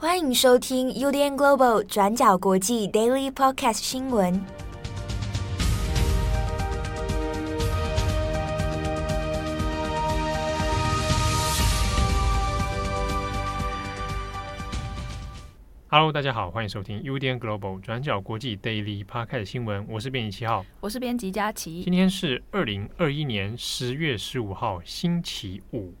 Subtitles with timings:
[0.00, 4.40] 欢迎收听 UDN Global 转角国际 Daily Podcast 新闻。
[15.88, 19.84] Hello，大家好，欢迎收听 UDN Global 转角国际 Daily Podcast 新闻。
[19.88, 21.82] 我是编辑七号，我是编辑佳琪。
[21.82, 25.92] 今天是二零二一年十月十五号，星期五。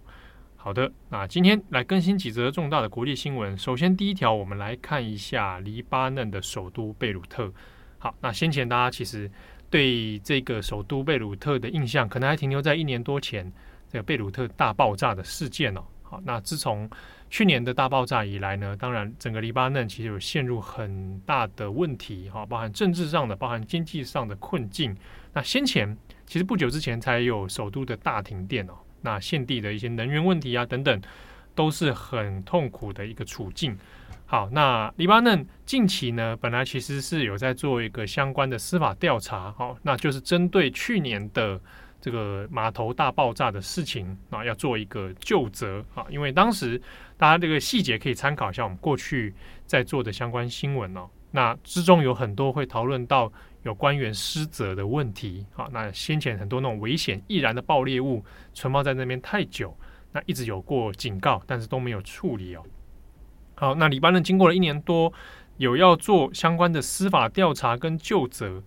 [0.68, 3.56] 好的，那今天来更新几则重大的国际新闻。
[3.56, 7.50] 首先，第一条，我们来看一下黎巴嫩的首都贝鲁特。
[7.96, 9.30] 好，那先前大家其实
[9.70, 13.50] 对这个首都贝鲁特的印象，可能还停留在一年多前
[13.90, 15.82] 这个贝鲁特大爆炸的事件哦。
[16.02, 16.86] 好，那自从
[17.30, 24.94] 去年的大爆炸以来呢，当然整个黎巴嫩其实有陷入很大的问题，哈，包含政治上的，包含经济上的困境。
[25.32, 31.02] 那先前其实不久之前才有首都的大停电哦，那现地的一些能源问题啊等等，
[31.54, 33.76] 都是很痛苦的一个处境。
[34.26, 41.60] 好，那黎巴嫩近期呢，本来其实是有在做一个相关的司法调查，好，那就是针对去年的。
[42.00, 46.80] 这个码头大爆炸的事情啊，要做一个究责啊，因为当时
[47.16, 49.34] 大家这个细节可以参考一下我们过去
[49.66, 51.08] 在做的相关新闻哦。
[51.32, 53.30] 那之中有很多会讨论到
[53.62, 55.68] 有官员失责的问题啊。
[55.72, 59.76] 那先前很多那种危险易燃的爆裂物存放在那边太久，
[60.12, 62.62] 那一直有过警告，但是都没有处理哦。
[63.54, 65.12] 好，那黎巴嫩经过了一年多，
[65.56, 68.62] 有要做相关的司法调查跟究责，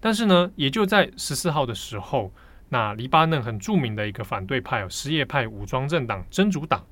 [0.00, 2.32] 但是呢，也就在十四号的时候。
[2.68, 6.84] 那黎巴嫩很著名的一个反对派哦，什叶派武装政党真主党，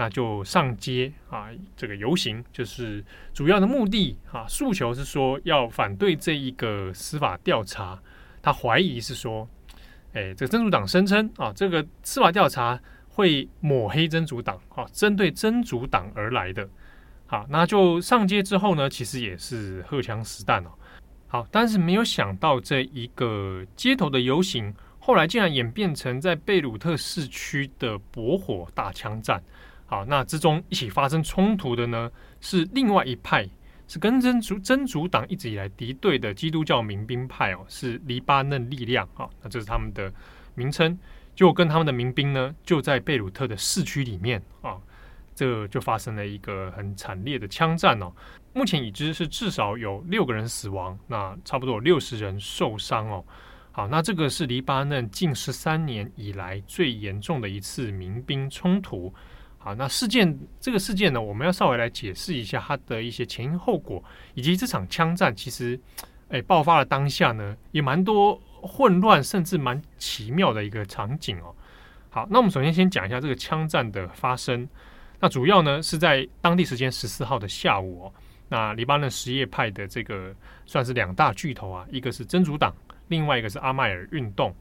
[0.00, 3.04] 那就上街啊，这个游行就是
[3.34, 8.00] 主要的目的啊，诉求是说要反对这一个司法调查。
[8.40, 9.48] 他怀疑是说，
[10.12, 16.68] 哎，这个真主党声称啊，这个司法调查会抹黑真主党啊，针对真主党而来的。
[17.26, 20.70] 好，那就上街之后呢，其实也是荷枪实弹哦。
[21.26, 24.72] 好，但是没有想到这一个街头的游行。
[25.00, 29.42] 后来竟然演变成在贝鲁特市区的驳火大枪战。
[29.90, 32.08] 好，那之中一起发生冲突的呢，
[32.40, 33.48] 是另外一派，
[33.88, 39.08] 是跟真主真主党一直以来敌对的基督教民兵派哦，是黎巴嫩力量。
[39.14, 40.12] 啊，那这是他们的
[40.54, 40.96] 名称。
[41.34, 44.76] 就跟他们的民兵呢，就在贝鲁特的市区里面啊，
[45.34, 48.12] 这就发生了一个很惨烈的枪战哦。
[48.52, 53.24] 目前已知是至少有六个人死亡，那差不多有六十人受伤哦。
[53.70, 59.14] 好，那这个是黎巴嫩近十三年以来最严重的一次民兵冲突。
[59.58, 64.02] 好，那事件这个事件呢，我们要稍微来解释一下它的一些前因后果，
[64.34, 65.78] 以及这场枪战其实，
[66.28, 71.54] 哎，爆发的当下呢，也蛮多混乱，甚至蛮奇妙的一个场景哦。
[72.08, 74.66] 好，那我们首先先讲一下这个枪战的发生。
[75.20, 78.14] 那主要呢是在当地时间十四号的下午哦。
[78.48, 82.72] 那黎巴嫩什叶派的这个算是两大巨头啊，一个是真主党。
[83.08, 84.54] 另外一个是阿迈尔运动，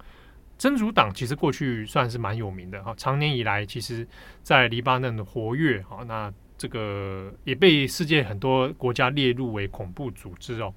[0.58, 4.08] 真主党其实过去算是蛮有名的哈，长年以来其实
[4.42, 10.74] 在黎巴嫩的活跃哈，那这个也被世界很多国家列入为恐怖组织哦。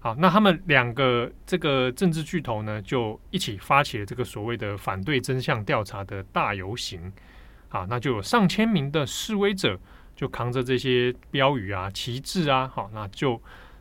[0.00, 7.12] 好，那他们两个这个政治巨头呢，就一起发起了这个所谓的反对真相调查的大游行。
[7.68, 9.78] 好，那就有上千名的示威者
[10.14, 13.40] 就扛着这些标语啊、旗帜啊，好，那就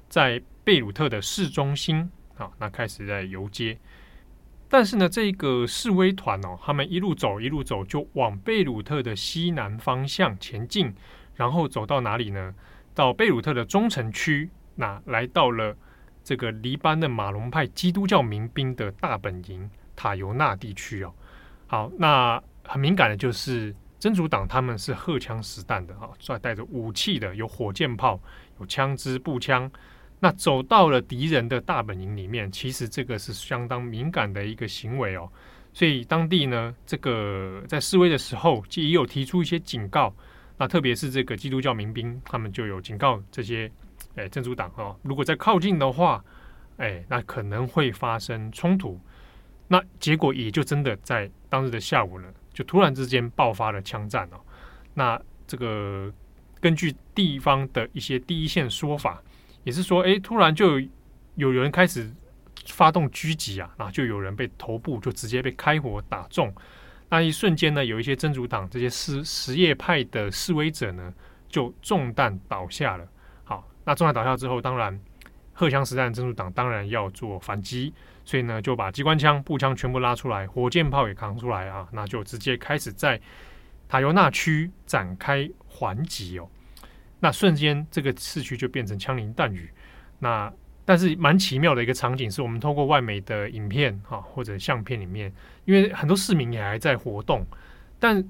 [0.10, 2.10] 在贝鲁特的市中心。
[2.36, 3.78] 好，那开始在游街，
[4.68, 10.94] 但是呢，这个示威团哦，他们一路走一路走，就往贝鲁特的西南方向前进，
[11.36, 12.54] 然后走到哪里呢？
[12.94, 15.76] 到贝鲁特的中城区，那来到了
[16.24, 21.14] 这个黎巴嫩马龙派基督教民兵的大本营塔尤纳地区哦。
[21.68, 28.20] 好，那很敏感的就是真主党，他们是荷枪实弹的啊，带带着武器的，有火箭炮，
[28.60, 29.72] 有枪支、步枪。
[30.20, 35.30] 那走到了敌人的大本营里面，其实这个是相当敏感的一个行为哦。
[35.74, 40.16] 所以当地呢，这个在示威的时候，也有提出一些警告。
[40.58, 43.70] 那特别是这个基督教民兵，他们就有警告这些
[44.16, 46.24] 诶真主党哦，如果再靠近的话，
[46.78, 48.98] 诶，那可能会发生冲突。
[49.68, 54.40] 那结果也就真的在当日的下午呢，就突然之间爆发了枪战哦。
[54.94, 56.10] 那这个
[56.62, 59.22] 根据地方的一些第一线说法。
[59.66, 60.80] 也是说，哎，突然就
[61.36, 62.10] 有人开始
[62.68, 66.54] 发动狙击啊，然后就有人被头部就直接被开火打中。
[67.10, 71.14] 那一瞬间呢，有一些真主党这些什什叶派的示威者呢，
[71.50, 73.08] 就中弹倒下了。
[73.44, 75.00] 好，那中弹倒下之后，当然
[75.52, 83.20] 荷枪实弹真主党当然要做反击，所以呢就把机关枪、步枪全部拉出来，火箭炮也扛出来啊，那就直接开始在
[83.88, 86.50] 塔尤纳区展开还击哦。
[87.20, 89.70] 那瞬间这个市区就变成枪林弹雨。
[90.20, 90.52] 那
[90.86, 95.34] 但是蛮奇妙的一个场景，是我们透过外媒的影片啊或者相片里面，
[95.66, 97.46] 因为很多市民也还在活动，
[98.00, 98.24] 但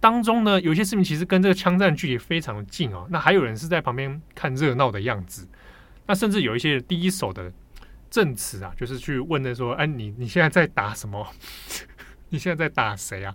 [0.00, 3.06] 当中呢，有些市民其实跟这个枪战距离非常近哦。
[3.10, 5.48] 那还有人是在旁边看热闹的样子，
[6.06, 7.50] 那甚至有一些第一手的
[8.10, 11.26] 证词啊，就是去问的说：“哎，你你现在在打什么？
[12.28, 13.34] 你现在在打谁啊？”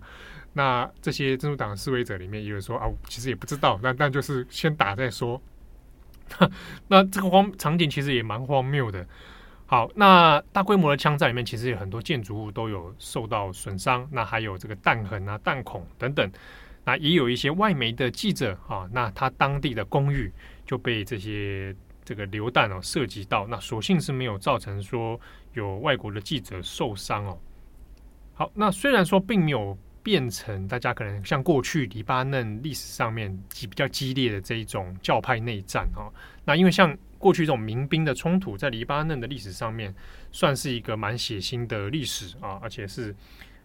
[0.52, 5.40] 那这些真主党示威者里面也有说：“啊，其实也不知道，那但就是先打再说。
[6.88, 9.06] ”那这个荒场景其实也蛮荒谬的。
[9.66, 16.28] 好，那大规模的枪战里面，其实有很多建筑物都有受到损伤，那还有这个弹痕啊、弹孔等等。
[16.84, 20.32] 那也有一些外媒的记者啊，那他当地的公寓
[20.66, 21.72] 就被这些
[22.04, 25.20] 这个流弹哦涉及到，那所幸是没有造成说
[25.52, 27.38] 有外国的记者受伤哦。
[28.34, 29.78] 好，那虽然说并没有
[30.10, 36.12] 变成大家可能像过去黎巴嫩历史上面比较激烈的这一种教派内战哈，
[36.44, 36.98] 那因为像。
[37.20, 39.94] 过去这种民兵的冲突，在黎巴嫩的历史上面，
[40.32, 43.14] 算是一个蛮血腥的历史啊，而且是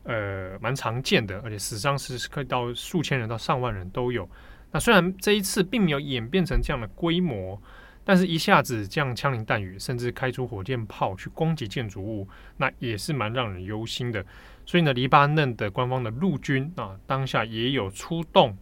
[0.04, 4.30] 呃蛮常见的，而且死伤是可以到数千人到上万人都有。
[4.74, 7.58] 那虽然这一次并没有演变成这样的规模，
[8.04, 12.28] 但是一下子这样枪林弹雨，甚至开出火箭炮去攻击建筑物，
[12.58, 14.26] 那也是蛮让人忧心的。
[14.66, 18.58] 所以呢，黎巴嫩的官方的陆军啊，当下也有出动。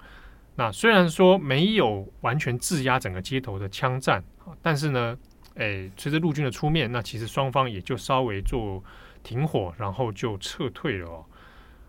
[0.56, 4.24] 那虽然说没有完全制压整个街头的枪战，
[4.62, 5.18] 但是呢，
[5.56, 8.84] 诶，随着陆军的出面，那其实双方也就稍微做
[9.24, 11.26] 停火，然后就撤退了哦。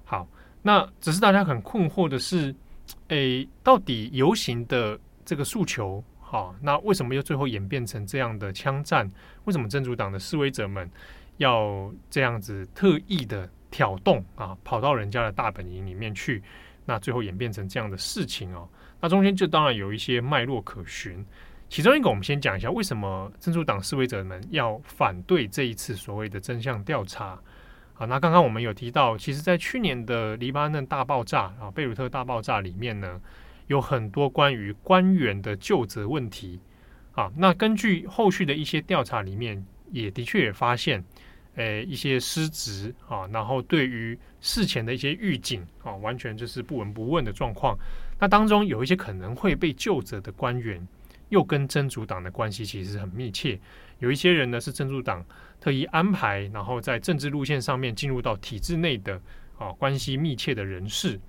[0.05, 0.29] 好，
[0.63, 2.55] 那只是大家很困惑的是，
[3.09, 9.11] 诶，到底游行的这个诉求，好，那为什么又最后演变成这样的枪战？
[9.45, 10.91] 为什么真主党的示威者们
[11.37, 16.41] 要这样子特意的挑动啊，跑到人家的大本营里面去？
[16.85, 18.69] 那最后演变成这样的事情哦，
[19.01, 21.27] 那中间就当然有一些脉络可循。
[21.69, 27.37] 其中一个，我们先讲一下为什么真主党示威者们要反对这一次所谓的真相调查。
[27.95, 33.21] 啊，那刚刚我们有提到，其实，在去年的黎巴嫩大爆炸啊，贝鲁特大爆炸里面呢，
[33.67, 36.61] 有很多关于官员的就责问题。
[37.15, 41.05] 啊，那根据后续的一些调查里面，也的确也发现。
[41.57, 47.79] 诶，一些失职啊，然后对于事前的一些预警啊，完全就是不闻不问的状况。
[48.19, 50.85] 那当中有一些可能会被究责的官员，
[51.29, 53.59] 又跟真主党的关系其实很密切。
[54.01, 55.25] 有一些人呢是真主党
[55.61, 59.21] 特意安排，然后在政治路线上面进入到体制内的
[59.57, 61.21] 啊，关系密切的人士。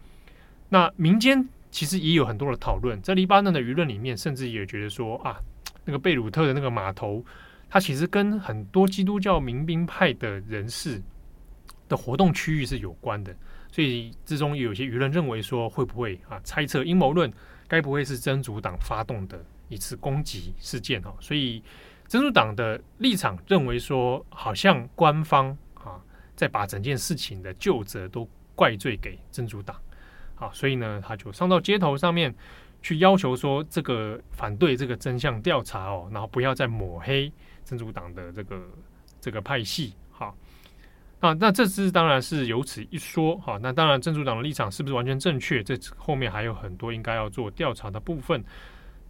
[0.70, 5.40] 那民间其实也有很多的讨论，在黎巴嫩的舆论里面，甚至也觉得说啊，
[5.86, 7.24] 那个贝鲁特的那个码头。
[7.70, 11.02] 它其实跟很多基督教民兵派的人士
[11.90, 13.36] 的活动区域是有关的，
[13.72, 17.32] 所以之中有些舆论认为说，会不会啊猜测阴谋论，
[17.68, 21.14] 该不会是真主党发动的一次攻击事件哦？
[21.20, 21.62] 所以
[22.08, 26.02] 真主党的立场认为说，好像官方啊
[26.36, 29.76] 在把整件事情的旧责都怪罪给真主党，
[30.36, 32.34] 啊，所以呢他就上到街头上面
[32.82, 37.32] 去要求说，这个反对这个真相调查哦，然后不要再抹黑。
[37.66, 38.62] 真主党的这个
[39.20, 40.38] 这个派系，好，
[41.20, 45.64] 那那这次当然是由此一说，好，那当然真主党的立场是不是完全正确？
[45.64, 48.44] 这后面还有很多应该要做调查的部分。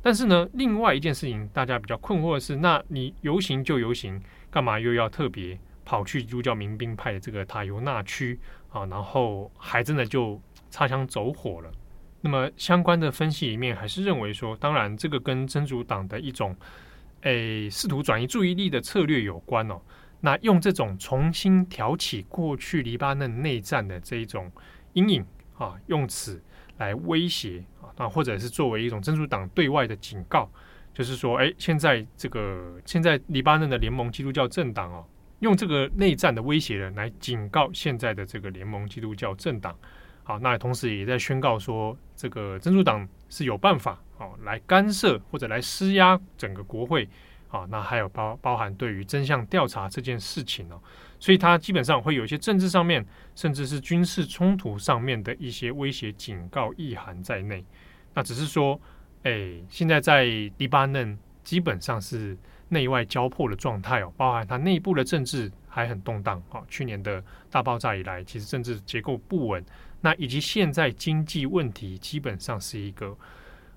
[0.01, 8.85] 但是呢，另外一件事情大家比较困惑的是，那你游行就游行，干嘛又要特别跑去基督教民兵派的这个塔尤纳区啊？
[8.85, 11.69] 然后还真的就擦枪走火了。
[12.21, 16.55] 那么相关的分析里面还是认为说，当然这个跟真主党的一种。
[17.25, 19.81] 诶，试图转移注意力的策略有关哦。
[20.21, 24.51] 那用这种重新挑起过去黎巴嫩内战的这一种
[24.93, 25.25] 阴影
[25.57, 26.41] 啊，用此
[26.77, 30.49] 来威胁啊，那或者是作为一种真主党对外的警告，
[30.93, 35.05] 就是说，诶，现在这个现在黎巴嫩的联盟基督教政党哦，
[35.39, 39.75] 用这个内战的威胁人来警告现在的这个联盟基督教政党。
[40.23, 43.99] 好，那同时也在宣告说，这个真主党是有办法。
[44.17, 47.05] 哦，来干涉或者来施压整个国会，
[47.49, 50.81] 啊，那还有包包含对于真相调查这件事情哦，
[51.19, 53.05] 所以它基本上会有一些政治上面，
[53.35, 57.65] 甚至是军事冲突上面的一些威胁警告意涵在内。
[58.13, 58.79] 那只是说，
[59.23, 60.23] 哎，现在在
[60.57, 62.37] 黎巴嫩基本上是
[62.69, 66.41] 内外交迫的状态哦，包含它内部的政治还很动荡。
[66.49, 69.61] 啊，去年的大爆炸以来，其实政治结构不稳，
[69.99, 73.13] 那以及现在经济问题基本上是一个。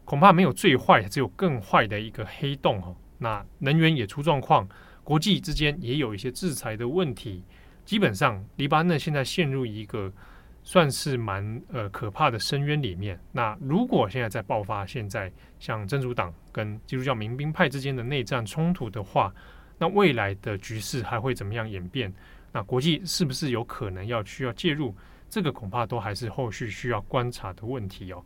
[0.08, 2.96] 恐怕没有最坏，只有更坏的一个黑洞哦。
[3.18, 4.66] 那能源也出状况，
[5.04, 7.44] 国际之间也有一些制裁的问题。
[7.84, 10.10] 基本上，黎巴嫩现在陷入一个
[10.62, 13.20] 算是蛮呃可怕的深渊里面。
[13.32, 19.30] 那如果现在在爆发现在像真主党跟基督教民兵派之间的内战冲突的话，
[19.76, 22.10] 那未来的局势还会怎么样演变？
[22.50, 24.96] 那国际是不是有可能要需要介入？
[25.28, 28.24] 这个恐怕都还是后续需要观察的问题哦。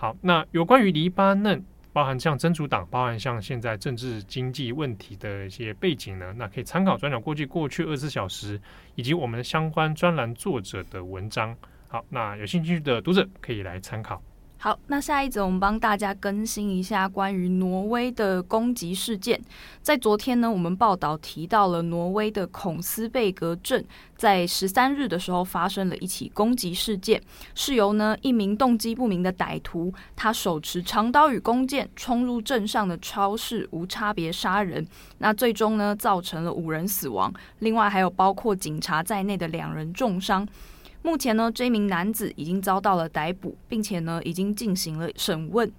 [0.00, 1.60] 好，那有关于黎巴嫩，
[1.92, 8.60] 包含像真主党，包含像现在政治经济问题的一些背景呢，那可以参考转角过去过去二十四小时
[8.94, 11.52] 以及我们相关专栏作者的文章。
[11.88, 14.22] 好，那有兴趣的读者可以来参考。
[14.60, 19.40] 好，那下一则我们帮大家更新一下关于挪威的攻击事件。
[19.82, 23.84] 在昨天呢，我们报道提到了挪威的孔斯贝格镇，
[24.16, 27.22] 在十三日的时候发生了一起攻击事件，
[27.54, 34.84] 是由呢一名动机不明的歹徒，他手持长刀与弓箭冲入镇上的超市，无差别杀人。
[35.18, 40.44] 那最终呢，造成了五人死亡，另外还有包括警察在内的两人重伤。
[41.08, 45.72] 目前呢，这名男子已经遭到了逮捕，并且呢，已经进行了审问。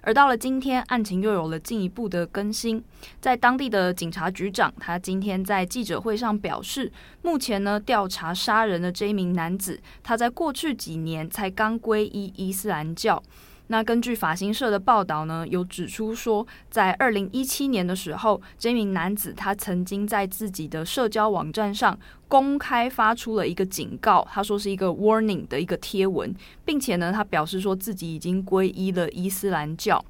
[0.00, 2.82] 而到了今天，案情又有了进一步的更新。
[3.20, 6.90] 在当地的警察局长，他今天在记者会上表示，
[7.22, 13.22] 目前呢，调查杀人的这名男子，他在过去几年才刚皈依伊斯兰教。
[13.68, 26.32] 那根据法新社的报道呢，有指出说，在二零一七年的时候，这名男子他曾经在自己的社交网站上公开发出了一个警告，他说是一个 warning 的一个贴文，
[26.64, 30.04] 并且呢，他表示说自己已经皈依了伊斯兰教。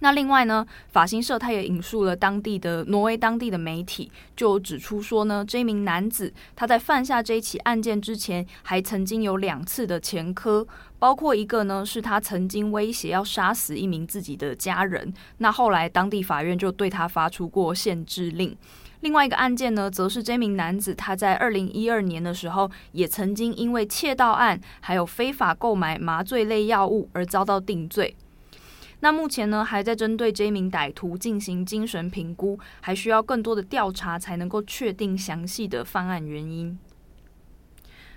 [0.00, 10.66] 那另外呢，法新社他也引述了当地的挪威当地的媒体，就指出说呢，这名男子他在犯下这一起案件之前，还曾经有两次的前科，
[11.04, 18.56] 包括一个呢是他曾经威胁要杀死一名自己的家人，那后来当地法院就对他发出过限制令。
[19.00, 28.16] 另外一个案件呢，则是这名男子他在二零一二年的时候，也曾经因为窃盗案还有非法购买麻醉类药物而遭到定罪。
[29.00, 36.78] 那目前呢，还在针对这名歹徒进行精神评估，还需要更多的调查才能够确定详细的犯案原因。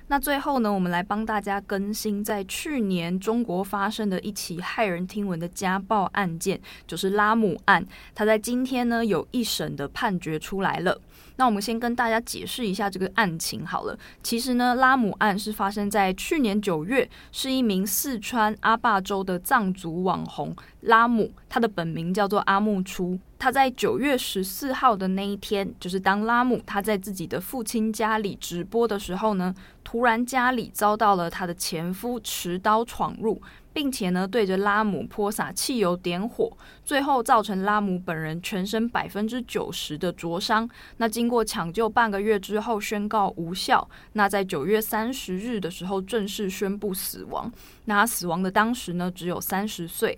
[0.10, 7.86] 那最后呢，我们来帮大家更新在去年中国发生的一起骇人听闻的家暴案件，就是拉姆案。
[8.16, 11.00] 他在今天呢，有一审的判决出来了。
[11.38, 13.98] 那我们先跟大家解释一下这个案情好了。
[14.22, 23.17] 其实呢，拉姆案是发生在去年九月，是一名四川阿坝州的藏族网红拉姆，他的本名叫做阿木初。
[23.39, 29.53] 他在九月十四号的那一天，就是当拉姆他在自己的父亲家里直播的时候呢，
[29.84, 33.39] 突然家里遭到了他的前夫持刀闯入。
[33.78, 36.52] 并且呢，对着拉姆泼洒汽油点火，
[36.84, 40.68] 最后造成拉姆本人全身百分之九十的灼伤。
[40.98, 43.88] 那经过抢救半个月之后宣告无效。
[44.14, 47.52] 那在九月三十日的时候正式宣布死亡。
[47.86, 50.18] 那他死亡的当时呢，只有三十岁。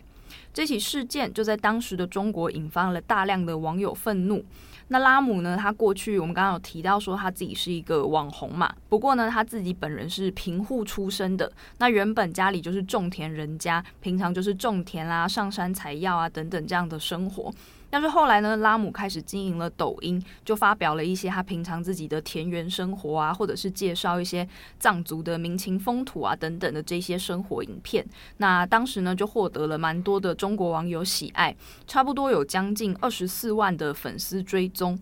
[0.53, 4.43] 这起事件就在当时的中国引发了大量的网友愤怒。
[4.91, 5.55] 那拉姆呢？
[5.55, 11.51] 他过去我们刚刚有提到说他自己是一个网红嘛，不过呢，他自己本人是贫户出身的。
[11.77, 17.53] 那原本家里就是种田人家，平常就是种田啦、啊、上山采药啊等等这样的生活。
[17.89, 24.47] 但是后来呢，拉姆开始经营了抖音，就发表了一些他平常自己的田园生活啊，或者是介绍一些
[24.79, 28.05] 藏族的民情风土啊等等的这些生活影片。
[28.37, 31.55] 那当时呢，就获得了蛮多的中国网友喜爱，
[31.87, 34.99] 差不多有将近二十四万的粉丝追踪。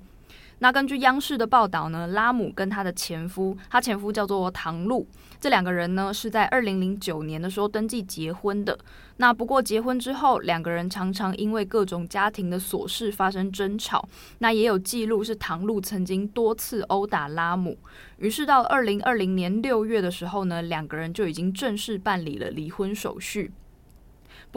[0.59, 5.07] 那根据央视的报道呢，拉姆跟他的前夫，他前夫叫做唐璐，
[5.39, 8.77] 这两个人呢是在二零零九年的时候登记结婚的。
[9.17, 14.07] 那不过结婚之后，两个人常常因为各种家庭的琐事发生争吵。
[14.39, 17.77] 那也有记录是唐璐曾经多次殴打拉姆。
[18.17, 23.51] 于是到二零二零年六月的时候呢，两个人就已经正式办理了离婚手续。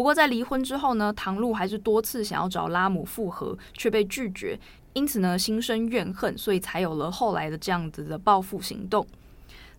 [0.01, 4.59] 不过在离婚之后呢，唐露还是多次想要找拉姆复合，却被拒绝。
[4.95, 9.07] 因此呢，心生怨恨，所以才有了后来的这样子的报复行动。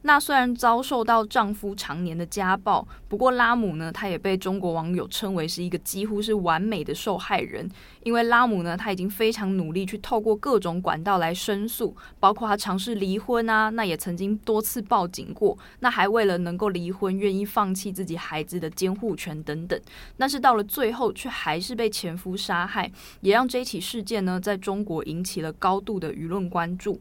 [0.04, 7.70] 那虽然遭受到丈夫常年的家暴，不过拉姆呢，她也被中国网友称为是一个几乎是完美的受害人。
[8.04, 19.80] 因为拉姆呢，她已经非常努力去透过各种管道来申诉，包括她尝试离婚啊，那也曾经多次报警过，那还为了能够离婚，愿意放弃自己孩子的监护权等等。
[20.18, 22.92] 但是到了最后，却还是被前夫杀害，
[23.22, 27.00] 也让这起事件呢，在中国引起了高度的舆论关注。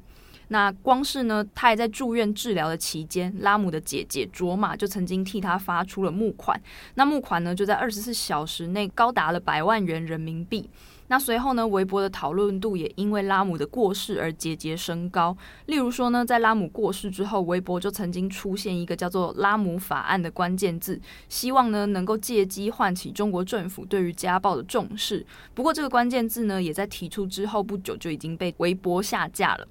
[0.53, 6.61] 那光是呢，他还在住院治疗的期间，拉姆的姐姐卓玛就曾经替他发出了募款。
[6.95, 10.69] 那募款呢，就在二十四小时内高达了百万元人民币。
[11.07, 15.37] 那随后呢，微博的讨论度也因为拉姆的过世而节节升高。
[15.67, 25.25] 例如说呢，在拉姆过世之后，微博就曾经出现一个叫做“拉姆法案”的关键字，希望呢能够借机唤起中国政府对于家暴的重视。
[25.55, 29.67] 不过，这个关键字呢，也在提出之后不久就已经被微博下架了。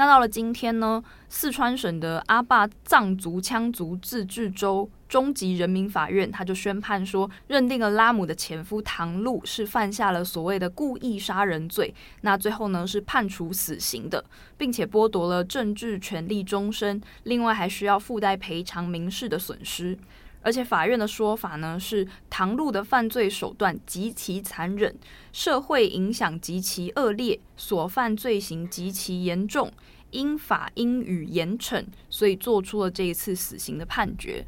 [0.00, 4.88] 那到了今天呢，四川省的阿坝藏族羌族自治州。
[5.06, 11.92] 中级人民法院他就宣判说，认定了拉姆的前夫唐禄是犯下了所谓的故意杀人罪，
[12.22, 14.24] 那最后呢是判处死刑的，
[14.56, 19.98] 并且剥夺了政治权利终身，另外还需要附带赔偿民事的损失。
[20.42, 24.94] 而且法院的说法呢是，唐禄的犯罪手段极其残忍，
[25.32, 29.70] 社会影响极其恶劣，所犯罪行极其严重，
[30.10, 34.46] 应法应予严惩，所以做出了这一次死刑的判决。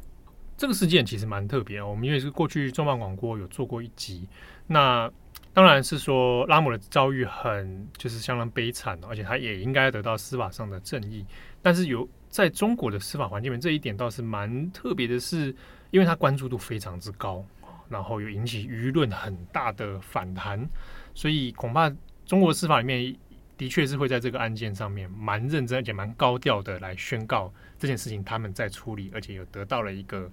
[0.57, 4.27] 这个事件其实蛮特别哦，我们因为是过去重磅广播有做过一集，
[4.67, 5.11] 那
[5.51, 11.25] 当然是说拉姆的遭遇很就是相当悲惨，而且他也应该得到司法上的正义。
[11.61, 15.53] 但是有在中国的司法环境里面，这一点倒是蛮特别的，是
[15.93, 17.45] 因为他关注度非常之高，
[17.87, 20.67] 然后又引起舆论很大的反弹，
[21.13, 21.87] 所以恐怕
[22.25, 23.15] 中国司法里面
[23.55, 27.53] 的确是会在这个案件上面蛮认真而且蛮高调的来宣告。
[27.77, 30.27] 这件事情他们在处理，而且有得到了一个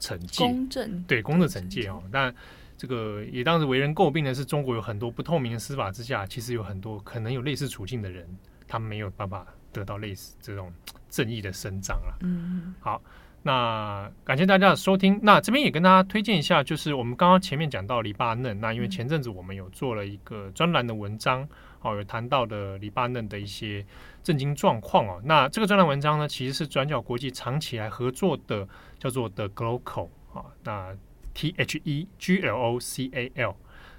[0.00, 2.02] 惩戒，公正对公正惩戒哦。
[2.10, 2.34] 但
[2.78, 8.26] 这个也当时为人诟病的是，中国有很多不透明的司法之下，其实有很多可能有类似处境的人，
[8.66, 10.72] 他们没有办法得到类似这种
[11.10, 12.16] 正义的伸张了。
[12.22, 13.02] 嗯，好，
[13.44, 15.20] 那感谢大家的收听。
[15.22, 21.48] 那这边也跟大家推荐一下，就是我们刚刚前面讲到黎巴嫩，那因为前阵子我们有做了一个专栏的文章。
[21.82, 23.84] 哦，有谈到的黎巴嫩的一些
[24.22, 25.20] 震惊状况哦。
[25.22, 28.66] 那这个专栏文章呢，其实是转角国际长期来合作的，
[28.98, 30.96] 叫做 The Glocal 啊，那
[31.34, 33.54] T H E G L O C A L。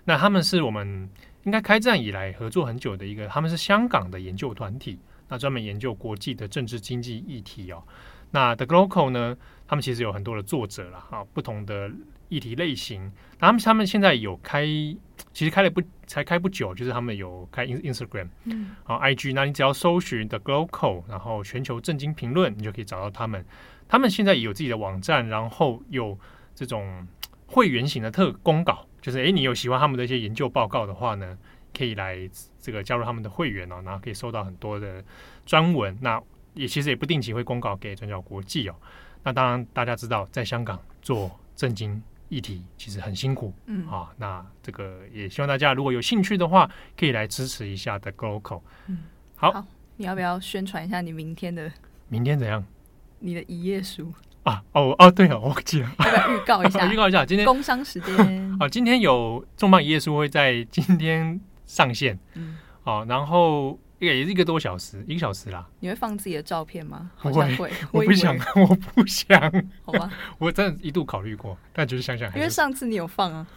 [0.06, 1.08] 那他们是我们
[1.44, 4.98] 应该开战以来合作很久的一个，他们是香港的研究团体，
[5.28, 7.84] 那专门研究国际的政治经济议题哦。
[8.36, 11.90] 那 The Glocal 呢，他们其实有很多的作者了啊，不同的。
[12.28, 14.66] 议题类型，他们他们现在有开，
[15.32, 23.46] 其实开了不才开不久，就是他们有开 Instagram，嗯，好 IG，那你只要搜寻 The Glocal，然后全球震惊评论，你就可以找到他们。
[23.88, 26.18] 他们现在也有自己的网站，然后有
[26.56, 27.08] 这种
[27.46, 31.38] 会员型的特公稿，就是诶，你有喜欢他们的一些研究报告的话呢，
[31.78, 32.28] 可以来
[32.60, 35.06] 这个加入他们的会员哦，然后可以收到很多的
[35.46, 35.96] 专文。
[36.02, 36.20] 那
[36.56, 38.76] 也其实也不定期会公告给转角国际哦。
[39.24, 42.02] 那当然大家知道，在香港做政经。
[42.28, 48.62] 议题其实很辛苦，嗯啊，那这个也希望大家如果有兴趣的话，可以来支持一下 The Glocal。
[48.88, 49.04] 嗯，
[49.36, 49.66] 好，好，
[49.98, 51.72] 你要不要宣传一下你明天的？
[52.10, 52.66] 明天怎样？
[53.20, 54.64] 你的一页书啊？
[54.74, 56.86] 哦哦，对哦，我记得， 要不要预告一下？
[56.92, 58.58] 预告一下，今天工商时间。
[58.60, 63.80] 啊， 今天有重磅一页书会在今天上线，嗯，好，然后。
[64.00, 65.66] 也是一个多小时，一个小时啦。
[65.80, 67.10] 你会放自己的照片吗？
[67.16, 69.40] 好像，会我不想，我不想。
[69.86, 73.48] 好吧，我真的一度考虑过，但就是想想，因为上次你有放啊，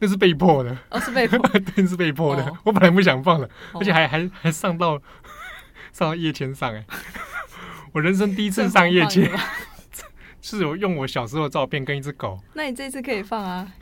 [0.00, 1.38] 那是被迫的，哦，是被迫，
[1.74, 2.44] 对，是被迫的。
[2.44, 4.98] 哦、我本来不想放的，哦、而且还还还上到
[5.92, 6.84] 上到夜签上哎，
[7.92, 9.30] 我人生第一次上夜签，
[10.42, 12.38] 是有用我小时候的照片跟一只狗。
[12.54, 13.72] 那你这次可以放啊。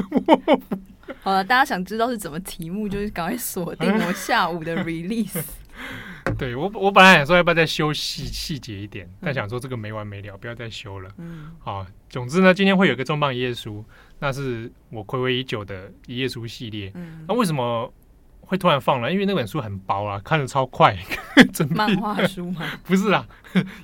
[1.20, 5.42] 好了，大家想知道是怎么题目，就是赶快锁定我下午的 release。
[6.38, 11.10] 对我，我本来想说要不要再修细细节一点，但想说这个没完没了，不要再修了。
[11.18, 13.84] 嗯，好，总之呢，今天会有一个重磅一页书，
[14.18, 16.90] 那是我睽违已久的一页书系列。
[16.94, 17.92] 嗯，那为什么
[18.40, 19.12] 会突然放了？
[19.12, 20.96] 因为那本书很薄啊，看得超快。
[21.52, 22.62] 真漫画 书吗？
[22.84, 23.26] 不是啦，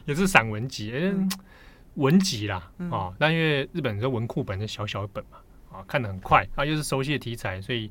[0.07, 1.31] 也是散文集，嗯、
[1.95, 2.71] 文集啦。
[2.91, 5.39] 啊、但因为日本的文库本是小小一本嘛，
[5.79, 7.91] 啊，看得很快啊，又是熟悉的题材，所以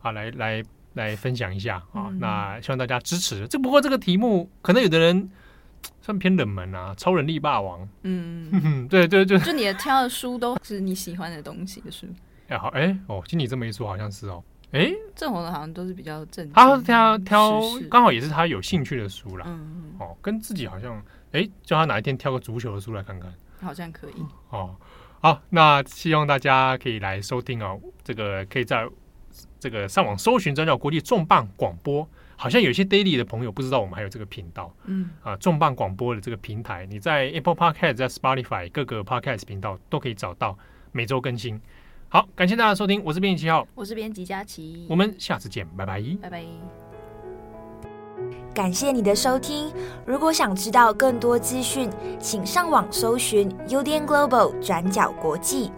[0.00, 0.62] 啊，来来。
[0.96, 3.46] 来分享一下啊，那希望大家支持。
[3.46, 5.30] 这不过这个题目可能有的人
[6.00, 7.82] 算偏冷门啊，《超人力霸王》。
[8.02, 12.06] 嗯， 对对对，就你的挑的书都是你喜欢的东西的书。
[12.48, 14.42] 哎好，哎哦，听你这么一说，好像是哦。
[14.72, 19.44] 哎，正红的好像都是比较正，他挑挑刚好也是他有兴趣的书啦。
[19.46, 21.00] 嗯哦，跟自己好像，
[21.32, 24.14] 哎，叫他哪一天挑个足球的书来看看，好像可以。
[24.50, 24.74] 哦，
[25.20, 28.88] 好，那希望大家可以来收听哦，这个可以在。
[29.66, 40.56] 这个上网搜寻转角国际重磅广播，好像有些 daily 的朋友不知道我们还有这个频道，嗯啊，重磅广播的这个平台，你在 Apple Podcast、在 Spotify 各个 Podcast 频道都可以找到，
[40.92, 41.60] 每周更新。
[42.08, 46.44] 好，感谢大家收听，我是编辑七号，我是编辑佳琪，我们下次见，拜拜，拜拜。
[48.54, 49.72] 感谢你的收听。
[50.06, 55.72] 如果想知道更多资讯，请上网搜寻 UDN Global 转角国际。